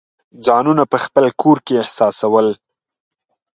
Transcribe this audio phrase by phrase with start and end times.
[0.45, 2.47] ځانونه په خپل کور کې احساسول.